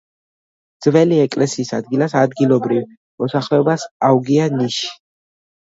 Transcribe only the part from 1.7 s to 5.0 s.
ადგილას ადგილობრივ მოსახლეობას აუგია ნიში.